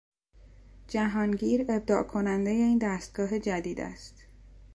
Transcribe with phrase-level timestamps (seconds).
[0.87, 4.21] جهانگیر ابداع کننده این دستگاه جدید است.